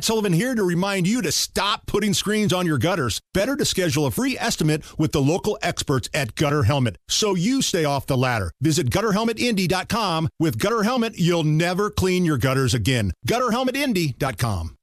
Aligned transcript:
Matt 0.00 0.06
Sullivan 0.06 0.32
here 0.32 0.54
to 0.54 0.62
remind 0.64 1.06
you 1.06 1.20
to 1.20 1.30
stop 1.30 1.84
putting 1.84 2.14
screens 2.14 2.54
on 2.54 2.64
your 2.64 2.78
gutters. 2.78 3.20
Better 3.34 3.54
to 3.54 3.66
schedule 3.66 4.06
a 4.06 4.10
free 4.10 4.34
estimate 4.38 4.82
with 4.98 5.12
the 5.12 5.20
local 5.20 5.58
experts 5.60 6.08
at 6.14 6.34
Gutter 6.36 6.62
Helmet 6.62 6.96
so 7.06 7.34
you 7.34 7.60
stay 7.60 7.84
off 7.84 8.06
the 8.06 8.16
ladder. 8.16 8.50
Visit 8.62 8.88
gutterhelmetindy.com. 8.88 10.30
With 10.38 10.58
Gutter 10.58 10.84
Helmet, 10.84 11.18
you'll 11.18 11.44
never 11.44 11.90
clean 11.90 12.24
your 12.24 12.38
gutters 12.38 12.72
again. 12.72 13.12
gutterhelmetindy.com. 13.28 14.74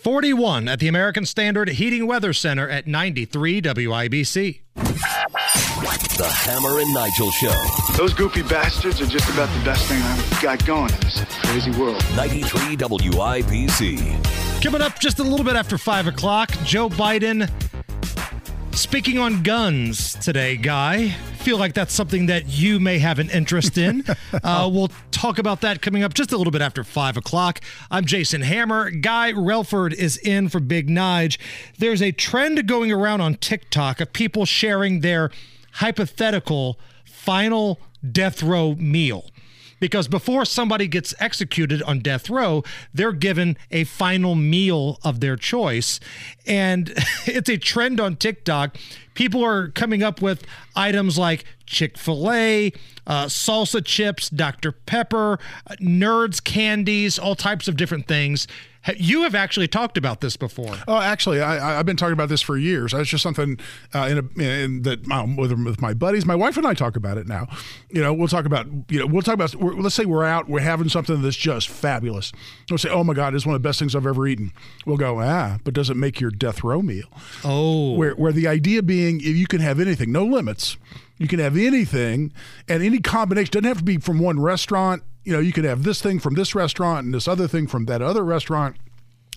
41 0.00 0.68
at 0.68 0.78
the 0.78 0.86
American 0.86 1.26
Standard 1.26 1.70
Heating 1.70 2.06
Weather 2.06 2.32
Center 2.32 2.68
at 2.68 2.86
93 2.86 3.62
WIBC. 3.62 4.60
The 5.80 6.28
Hammer 6.28 6.78
and 6.78 6.92
Nigel 6.92 7.30
Show. 7.30 7.54
Those 7.96 8.12
goofy 8.12 8.42
bastards 8.42 9.00
are 9.00 9.06
just 9.06 9.30
about 9.30 9.48
the 9.58 9.64
best 9.64 9.86
thing 9.86 10.02
I've 10.02 10.42
got 10.42 10.66
going 10.66 10.92
in 10.92 11.00
this 11.00 11.24
crazy 11.42 11.70
world. 11.70 12.04
93 12.16 12.76
WIBC. 12.76 14.62
Coming 14.62 14.82
up 14.82 15.00
just 15.00 15.20
a 15.20 15.22
little 15.22 15.42
bit 15.44 15.56
after 15.56 15.78
5 15.78 16.08
o'clock, 16.08 16.50
Joe 16.64 16.90
Biden 16.90 17.50
speaking 18.72 19.18
on 19.18 19.42
guns 19.42 20.12
today, 20.16 20.58
Guy. 20.58 21.12
Feel 21.38 21.56
like 21.56 21.72
that's 21.72 21.94
something 21.94 22.26
that 22.26 22.46
you 22.48 22.78
may 22.78 22.98
have 22.98 23.18
an 23.18 23.30
interest 23.30 23.78
in. 23.78 24.04
Uh, 24.44 24.68
we'll 24.72 24.90
talk 25.10 25.38
about 25.38 25.60
that 25.60 25.82
coming 25.82 26.02
up 26.02 26.14
just 26.14 26.32
a 26.32 26.36
little 26.36 26.50
bit 26.50 26.62
after 26.62 26.84
5 26.84 27.16
o'clock. 27.16 27.60
I'm 27.90 28.04
Jason 28.04 28.42
Hammer. 28.42 28.90
Guy 28.90 29.32
Relford 29.32 29.92
is 29.92 30.16
in 30.18 30.48
for 30.48 30.60
Big 30.60 30.88
Nige. 30.88 31.36
There's 31.78 32.00
a 32.00 32.12
trend 32.12 32.66
going 32.66 32.92
around 32.92 33.20
on 33.20 33.34
TikTok 33.34 34.00
of 34.00 34.12
people 34.12 34.46
sharing 34.46 35.00
their 35.00 35.30
hypothetical 35.72 36.78
final 37.04 37.80
death 38.10 38.42
row 38.42 38.74
meal. 38.74 39.30
Because 39.78 40.08
before 40.08 40.44
somebody 40.44 40.86
gets 40.86 41.14
executed 41.18 41.82
on 41.82 42.00
death 42.00 42.28
row, 42.28 42.62
they're 42.92 43.12
given 43.12 43.56
a 43.70 43.84
final 43.84 44.34
meal 44.34 44.98
of 45.02 45.20
their 45.20 45.36
choice. 45.36 45.98
And 46.46 46.90
it's 47.26 47.48
a 47.48 47.56
trend 47.56 47.98
on 47.98 48.16
TikTok. 48.16 48.76
People 49.14 49.42
are 49.42 49.68
coming 49.68 50.02
up 50.02 50.20
with 50.20 50.44
items 50.76 51.18
like 51.18 51.44
Chick 51.70 51.96
fil 51.96 52.30
A, 52.32 52.72
uh, 53.06 53.26
salsa 53.26 53.82
chips, 53.84 54.28
Dr. 54.28 54.72
Pepper, 54.72 55.38
uh, 55.66 55.74
nerds 55.80 56.42
candies, 56.42 57.18
all 57.18 57.36
types 57.36 57.68
of 57.68 57.76
different 57.76 58.08
things. 58.08 58.46
You 58.96 59.22
have 59.22 59.34
actually 59.34 59.68
talked 59.68 59.98
about 59.98 60.22
this 60.22 60.38
before. 60.38 60.74
Oh, 60.88 60.96
actually, 60.96 61.42
I, 61.42 61.78
I've 61.78 61.84
been 61.84 61.98
talking 61.98 62.14
about 62.14 62.30
this 62.30 62.40
for 62.40 62.56
years. 62.56 62.94
It's 62.94 63.10
just 63.10 63.22
something 63.22 63.58
uh, 63.94 64.08
in, 64.10 64.18
a, 64.18 64.42
in 64.42 64.82
that 64.82 65.10
um, 65.12 65.36
with, 65.36 65.52
with 65.52 65.82
my 65.82 65.92
buddies, 65.92 66.24
my 66.24 66.34
wife 66.34 66.56
and 66.56 66.66
I 66.66 66.72
talk 66.72 66.96
about 66.96 67.18
it 67.18 67.28
now. 67.28 67.46
You 67.90 68.00
know, 68.00 68.14
we'll 68.14 68.28
talk 68.28 68.46
about 68.46 68.66
you 68.88 68.98
know 68.98 69.06
we'll 69.06 69.22
talk 69.22 69.34
about 69.34 69.54
let's 69.54 69.94
say 69.94 70.06
we're 70.06 70.24
out, 70.24 70.48
we're 70.48 70.60
having 70.60 70.88
something 70.88 71.20
that's 71.20 71.36
just 71.36 71.68
fabulous. 71.68 72.32
We'll 72.70 72.78
say, 72.78 72.88
oh 72.88 73.04
my 73.04 73.12
god, 73.12 73.34
it's 73.34 73.44
one 73.44 73.54
of 73.54 73.62
the 73.62 73.68
best 73.68 73.78
things 73.78 73.94
I've 73.94 74.06
ever 74.06 74.26
eaten. 74.26 74.50
We'll 74.86 74.96
go, 74.96 75.20
ah, 75.20 75.58
but 75.62 75.74
does 75.74 75.90
it 75.90 75.96
make 75.96 76.18
your 76.18 76.30
death 76.30 76.64
row 76.64 76.80
meal? 76.80 77.06
Oh, 77.44 77.92
where 77.92 78.14
where 78.14 78.32
the 78.32 78.48
idea 78.48 78.82
being 78.82 79.20
you 79.20 79.46
can 79.46 79.60
have 79.60 79.78
anything, 79.78 80.10
no 80.10 80.24
limits. 80.24 80.78
You 81.20 81.28
can 81.28 81.38
have 81.38 81.54
anything, 81.54 82.32
and 82.66 82.82
any 82.82 82.98
combination 82.98 83.52
doesn't 83.52 83.64
have 83.64 83.78
to 83.78 83.84
be 83.84 83.98
from 83.98 84.18
one 84.18 84.40
restaurant. 84.40 85.02
You 85.22 85.34
know, 85.34 85.38
you 85.38 85.52
can 85.52 85.64
have 85.64 85.82
this 85.82 86.00
thing 86.00 86.18
from 86.18 86.32
this 86.32 86.54
restaurant 86.54 87.04
and 87.04 87.12
this 87.12 87.28
other 87.28 87.46
thing 87.46 87.66
from 87.66 87.84
that 87.84 88.00
other 88.00 88.24
restaurant. 88.24 88.76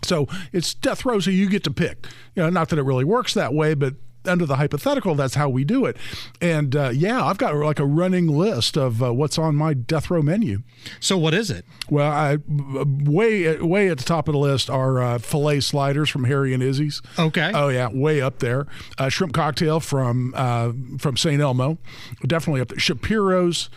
So 0.02 0.28
it's 0.54 0.73
death 0.73 1.06
row, 1.06 1.20
so 1.20 1.30
you 1.30 1.50
get 1.50 1.66
to 1.66 1.72
pick. 1.72 2.08
You 2.36 2.44
know, 2.44 2.50
not 2.50 2.70
that 2.70 2.80
it 2.80 2.84
really 2.84 3.04
works 3.04 3.34
that 3.34 3.54
way, 3.54 3.73
but 3.73 3.95
under 4.25 4.45
the 4.45 4.55
hypothetical, 4.57 5.16
that's 5.16 5.35
how 5.35 5.49
we 5.49 5.63
do 5.63 5.85
it. 5.85 5.97
And 6.41 6.75
uh, 6.75 6.89
yeah, 6.89 7.23
I've 7.23 7.38
got 7.38 7.55
like 7.55 7.79
a 7.79 7.85
running 7.85 8.27
list 8.27 8.77
of 8.77 9.02
uh, 9.03 9.13
what's 9.13 9.38
on 9.38 9.55
my 9.55 9.73
death 9.73 10.09
row 10.09 10.21
menu. 10.21 10.63
So 10.99 11.17
what 11.17 11.33
is 11.33 11.49
it? 11.49 11.65
Well, 11.89 12.11
I 12.11 12.38
way 12.47 13.57
way 13.59 13.89
at 13.89 13.97
the 13.97 14.03
top 14.03 14.27
of 14.27 14.33
the 14.33 14.39
list 14.39 14.69
are 14.69 15.02
uh, 15.02 15.17
fillet 15.19 15.61
sliders 15.61 16.09
from 16.09 16.25
Harry 16.25 16.53
and 16.53 16.63
Izzy's. 16.63 17.02
Okay. 17.17 17.52
Oh 17.53 17.69
yeah, 17.69 17.89
way 17.91 18.21
up 18.21 18.39
there. 18.39 18.67
Uh, 18.97 19.09
shrimp 19.09 19.33
cocktail 19.33 19.80
from 19.80 20.33
uh, 20.35 20.71
from 20.97 21.17
St. 21.17 21.41
Elmo, 21.41 21.77
definitely 22.25 22.61
up 22.61 22.69
there. 22.69 22.80
Shapiro's 22.80 23.69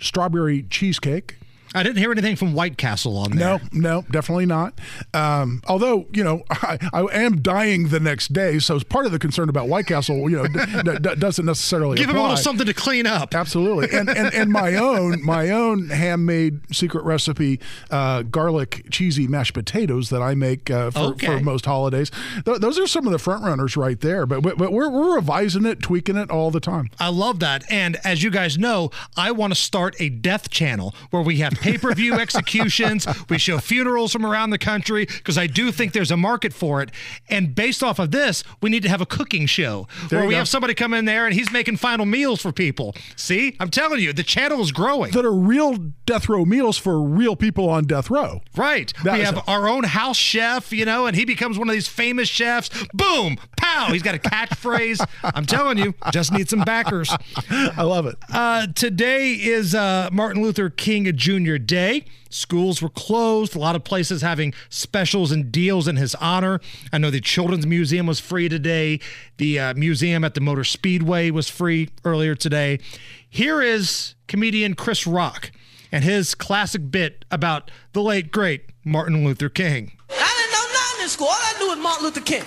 strawberry 0.00 0.62
cheesecake. 0.64 1.36
I 1.74 1.82
didn't 1.82 1.98
hear 1.98 2.10
anything 2.12 2.36
from 2.36 2.54
White 2.54 2.78
Castle 2.78 3.16
on 3.18 3.32
there. 3.32 3.58
No, 3.58 3.60
no, 3.72 4.04
definitely 4.10 4.46
not. 4.46 4.78
Um, 5.14 5.62
although 5.66 6.06
you 6.12 6.24
know, 6.24 6.42
I, 6.50 6.78
I 6.92 7.00
am 7.12 7.40
dying 7.42 7.88
the 7.88 8.00
next 8.00 8.32
day, 8.32 8.58
so 8.58 8.74
it's 8.74 8.84
part 8.84 9.06
of 9.06 9.12
the 9.12 9.18
concern 9.18 9.48
about 9.48 9.68
White 9.68 9.86
Castle, 9.86 10.28
you 10.30 10.36
know, 10.36 10.46
d- 10.46 10.98
d- 11.00 11.14
doesn't 11.16 11.44
necessarily 11.46 11.96
Give 11.98 12.10
him 12.10 12.16
a 12.16 12.22
little 12.22 12.36
something 12.36 12.66
to 12.66 12.74
clean 12.74 13.06
up. 13.06 13.34
Absolutely, 13.34 13.96
and, 13.96 14.08
and 14.08 14.32
and 14.34 14.50
my 14.52 14.74
own 14.88 15.24
my 15.24 15.50
own 15.50 15.88
handmade 15.90 16.74
secret 16.74 17.04
recipe 17.04 17.60
uh, 17.90 18.22
garlic 18.22 18.86
cheesy 18.90 19.26
mashed 19.26 19.54
potatoes 19.54 20.10
that 20.10 20.22
I 20.22 20.34
make 20.34 20.70
uh, 20.70 20.90
for, 20.90 20.98
Okay. 21.00 21.26
for 21.26 21.40
most 21.40 21.64
holidays. 21.66 22.10
Th- 22.44 22.58
those 22.58 22.78
are 22.78 22.86
some 22.86 23.06
of 23.06 23.12
the 23.12 23.18
front 23.18 23.44
runners 23.44 23.76
right 23.76 24.00
there. 24.00 24.26
But 24.26 24.42
but 24.42 24.56
but 24.58 24.72
we're 24.72 24.88
we're 24.90 25.14
revising 25.16 25.64
it, 25.66 25.82
tweaking 25.82 26.16
it 26.16 26.30
all 26.30 26.50
the 26.50 26.60
time. 26.60 26.90
I 26.98 27.08
love 27.08 27.40
that. 27.40 27.64
And 27.70 27.96
as 28.04 28.22
you 28.22 28.30
guys 28.30 28.58
know, 28.58 28.90
I 29.16 29.30
want 29.32 29.52
to 29.54 29.60
start 29.60 29.96
a 30.00 30.08
death 30.08 30.50
channel 30.50 30.94
where 31.10 31.22
we 31.22 31.36
have 31.38 31.57
pay 31.60 31.78
per 31.78 31.92
view 31.94 32.14
executions. 32.20 33.06
We 33.28 33.38
show 33.38 33.58
funerals 33.58 34.12
from 34.12 34.24
around 34.24 34.50
the 34.50 34.58
country 34.58 35.06
because 35.06 35.36
I 35.38 35.46
do 35.46 35.70
think 35.72 35.92
there's 35.92 36.10
a 36.10 36.16
market 36.16 36.52
for 36.52 36.82
it. 36.82 36.90
And 37.28 37.54
based 37.54 37.82
off 37.82 37.98
of 37.98 38.10
this, 38.10 38.44
we 38.60 38.70
need 38.70 38.82
to 38.82 38.88
have 38.88 39.00
a 39.00 39.06
cooking 39.06 39.46
show 39.46 39.86
There 40.08 40.20
where 40.20 40.28
we 40.28 40.34
go. 40.34 40.38
have 40.38 40.48
somebody 40.48 40.74
come 40.74 40.94
in 40.94 41.04
there 41.04 41.26
and 41.26 41.34
he's 41.34 41.50
making 41.52 41.76
final 41.76 42.06
meals 42.06 42.40
for 42.40 42.52
people. 42.52 42.94
See, 43.16 43.56
I'm 43.60 43.70
telling 43.70 44.00
you, 44.00 44.12
the 44.12 44.22
channel 44.22 44.60
is 44.60 44.72
growing. 44.72 45.12
That 45.12 45.24
are 45.24 45.32
real 45.32 45.76
death 46.06 46.28
row 46.28 46.44
meals 46.44 46.78
for 46.78 47.00
real 47.02 47.36
people 47.36 47.68
on 47.68 47.84
death 47.84 48.10
row. 48.10 48.40
Right. 48.56 48.92
That 49.04 49.14
we 49.18 49.24
have 49.24 49.46
our 49.48 49.68
own 49.68 49.84
house 49.84 50.16
chef, 50.16 50.72
you 50.72 50.84
know, 50.84 51.06
and 51.06 51.16
he 51.16 51.24
becomes 51.24 51.58
one 51.58 51.68
of 51.68 51.72
these 51.74 51.88
famous 51.88 52.28
chefs. 52.28 52.70
Boom, 52.94 53.36
pow. 53.68 53.92
He's 53.92 54.02
got 54.02 54.14
a 54.14 54.18
catchphrase. 54.18 55.04
I'm 55.22 55.46
telling 55.46 55.78
you, 55.78 55.94
just 56.10 56.32
need 56.32 56.48
some 56.48 56.60
backers. 56.60 57.14
I 57.50 57.82
love 57.82 58.06
it. 58.06 58.16
Uh, 58.32 58.66
today 58.68 59.32
is 59.32 59.74
uh, 59.74 60.08
Martin 60.12 60.42
Luther 60.42 60.70
King 60.70 61.14
Jr. 61.16 61.56
Day. 61.56 62.04
Schools 62.30 62.82
were 62.82 62.90
closed. 62.90 63.56
A 63.56 63.58
lot 63.58 63.74
of 63.74 63.84
places 63.84 64.22
having 64.22 64.52
specials 64.68 65.32
and 65.32 65.50
deals 65.50 65.88
in 65.88 65.96
his 65.96 66.14
honor. 66.16 66.60
I 66.92 66.98
know 66.98 67.10
the 67.10 67.20
Children's 67.20 67.66
Museum 67.66 68.06
was 68.06 68.20
free 68.20 68.48
today. 68.48 69.00
The 69.38 69.58
uh, 69.58 69.74
museum 69.74 70.24
at 70.24 70.34
the 70.34 70.40
Motor 70.40 70.64
Speedway 70.64 71.30
was 71.30 71.48
free 71.48 71.90
earlier 72.04 72.34
today. 72.34 72.80
Here 73.28 73.62
is 73.62 74.14
comedian 74.26 74.74
Chris 74.74 75.06
Rock 75.06 75.50
and 75.90 76.04
his 76.04 76.34
classic 76.34 76.90
bit 76.90 77.24
about 77.30 77.70
the 77.92 78.02
late, 78.02 78.30
great 78.30 78.66
Martin 78.84 79.24
Luther 79.24 79.48
King. 79.48 79.92
I 80.10 80.34
didn't 80.38 80.52
know 80.52 80.72
nothing 80.72 81.02
in 81.02 81.08
school. 81.08 81.28
All 81.28 81.34
I 81.34 81.58
knew 81.58 81.68
was 81.68 81.78
Martin 81.78 82.04
Luther 82.04 82.20
King. 82.20 82.44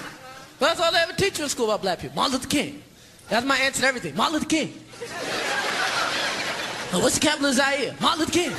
That's 0.62 0.80
all 0.80 0.92
they 0.92 1.00
ever 1.00 1.14
teach 1.14 1.40
you 1.40 1.46
in 1.46 1.50
school 1.50 1.66
about 1.66 1.82
black 1.82 2.00
people. 2.00 2.16
Martin 2.16 2.34
Luther 2.34 2.48
King. 2.48 2.84
That's 3.30 3.46
my 3.46 3.58
answer 3.58 3.82
to 3.82 3.88
everything. 3.88 4.16
Martin 4.16 4.36
Luther 4.36 4.46
King. 4.46 4.68
What's 6.92 7.16
the 7.16 7.22
capital 7.22 7.48
of 7.48 7.56
Zaire? 7.56 7.96
Martin 8.00 8.20
Luther 8.20 8.32
King. 8.32 8.52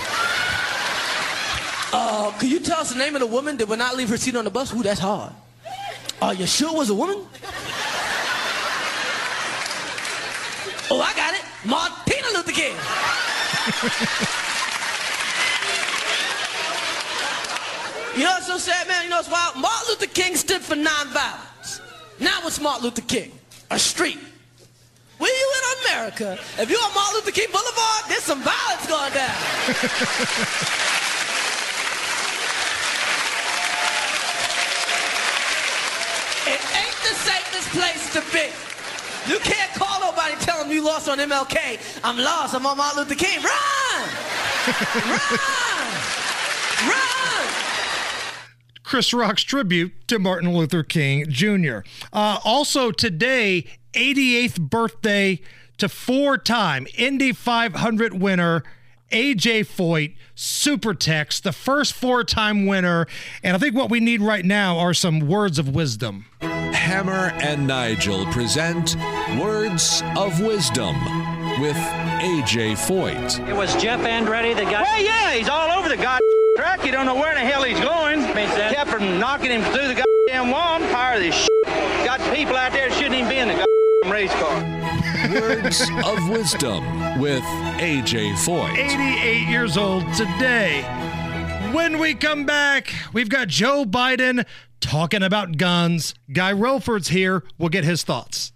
Uh, 1.92 2.32
could 2.38 2.50
you 2.50 2.58
tell 2.58 2.80
us 2.80 2.92
the 2.92 2.98
name 2.98 3.14
of 3.14 3.20
the 3.20 3.26
woman 3.26 3.56
that 3.58 3.68
would 3.68 3.78
not 3.78 3.96
leave 3.96 4.08
her 4.08 4.16
seat 4.16 4.34
on 4.34 4.44
the 4.44 4.50
bus? 4.50 4.74
Ooh, 4.74 4.82
that's 4.82 4.98
hard. 4.98 5.32
Are 6.20 6.34
you 6.34 6.46
sure 6.46 6.70
it 6.70 6.76
was 6.76 6.90
a 6.90 6.94
woman? 6.94 7.18
Oh, 10.90 11.00
I 11.00 11.12
got 11.14 11.34
it. 11.34 11.44
Martina 11.64 12.28
Luther 12.34 12.52
King. 12.52 12.74
You 18.16 18.24
know 18.24 18.32
what's 18.32 18.46
so 18.46 18.58
sad, 18.58 18.88
man? 18.88 19.04
You 19.04 19.10
know 19.10 19.18
what's 19.18 19.30
wild? 19.30 19.56
Martin 19.56 19.88
Luther 19.88 20.06
King 20.06 20.34
stood 20.36 20.62
for 20.62 20.74
nonviolence. 20.74 21.51
Now 22.22 22.38
what's 22.42 22.60
Martin 22.60 22.84
Luther 22.84 23.02
King? 23.02 23.32
A 23.72 23.78
street. 23.80 24.18
Where 25.18 25.28
you 25.28 25.52
in 25.58 25.64
America? 25.86 26.38
If 26.56 26.70
you're 26.70 26.80
on 26.80 26.94
Martin 26.94 27.16
Luther 27.16 27.32
King 27.32 27.48
Boulevard, 27.50 28.04
there's 28.08 28.22
some 28.22 28.40
violence 28.42 28.86
going 28.86 29.12
down. 29.12 29.26
it 36.46 36.62
ain't 36.78 36.94
the 37.02 37.14
safest 37.26 37.68
place 37.74 38.12
to 38.14 38.22
be. 38.30 38.46
You 39.32 39.40
can't 39.40 39.72
call 39.74 39.98
nobody 40.00 40.36
tell 40.36 40.62
them 40.62 40.70
you 40.70 40.84
lost 40.84 41.08
on 41.08 41.18
MLK. 41.18 41.80
I'm 42.04 42.18
lost. 42.18 42.54
I'm 42.54 42.64
on 42.66 42.76
Martin 42.76 43.00
Luther 43.00 43.16
King. 43.16 43.42
Run! 43.42 43.48
Run! 45.10 45.18
Run! 46.88 47.46
Chris 48.92 49.14
Rock's 49.14 49.42
tribute 49.42 50.06
to 50.06 50.18
Martin 50.18 50.52
Luther 50.52 50.82
King 50.82 51.24
Jr. 51.26 51.78
Uh, 52.12 52.38
also 52.44 52.90
today, 52.90 53.64
88th 53.94 54.60
birthday 54.60 55.40
to 55.78 55.88
four-time 55.88 56.86
Indy 56.98 57.32
500 57.32 58.20
winner 58.20 58.62
AJ 59.10 59.60
Foyt, 59.60 60.14
Super 60.34 60.92
Tex, 60.92 61.40
the 61.40 61.52
first 61.52 61.94
four-time 61.94 62.66
winner. 62.66 63.06
And 63.42 63.56
I 63.56 63.58
think 63.58 63.74
what 63.74 63.88
we 63.88 63.98
need 63.98 64.20
right 64.20 64.44
now 64.44 64.76
are 64.76 64.92
some 64.92 65.20
words 65.20 65.58
of 65.58 65.70
wisdom. 65.70 66.26
Hammer 66.42 67.32
and 67.40 67.66
Nigel 67.66 68.26
present 68.26 68.94
Words 69.40 70.02
of 70.18 70.38
Wisdom 70.42 70.96
with 71.62 71.76
AJ 71.76 72.72
Foyt. 72.76 73.48
It 73.48 73.56
was 73.56 73.74
Jeff 73.76 74.00
Andretti 74.00 74.54
that 74.54 74.70
got. 74.70 74.82
Well, 74.82 75.02
yeah, 75.02 75.32
he's 75.32 75.48
all 75.48 75.70
over 75.70 75.88
the 75.88 75.96
god 75.96 76.20
truck. 76.62 76.84
You 76.86 76.92
don't 76.92 77.06
know 77.06 77.14
where 77.14 77.34
the 77.34 77.40
hell 77.40 77.64
he's 77.64 77.80
going. 77.80 78.22
Kept 78.22 78.90
from 78.90 79.18
knocking 79.18 79.50
him 79.50 79.62
through 79.72 79.88
the 79.88 79.94
goddamn 79.94 80.50
wall. 80.50 80.80
I'm 80.80 80.82
tired 80.82 81.16
of 81.16 81.22
this 81.22 81.34
shit. 81.34 81.64
Got 82.04 82.20
people 82.34 82.56
out 82.56 82.72
there 82.72 82.88
that 82.88 82.96
shouldn't 82.96 83.14
even 83.14 83.28
be 83.28 83.38
in 83.38 83.48
the 83.48 83.54
goddamn 83.54 84.12
race 84.12 84.32
car. 84.34 84.80
Words 85.40 85.90
of 86.04 86.28
Wisdom 86.28 87.20
with 87.20 87.42
AJ 87.80 88.34
Foyt. 88.34 88.76
88 88.76 89.48
years 89.48 89.76
old 89.76 90.02
today. 90.14 90.82
When 91.72 91.98
we 91.98 92.14
come 92.14 92.44
back, 92.44 92.92
we've 93.12 93.28
got 93.28 93.48
Joe 93.48 93.84
Biden 93.84 94.46
talking 94.80 95.22
about 95.22 95.56
guns. 95.56 96.14
Guy 96.32 96.52
Relford's 96.52 97.08
here. 97.08 97.44
We'll 97.58 97.70
get 97.70 97.84
his 97.84 98.04
thoughts. 98.04 98.52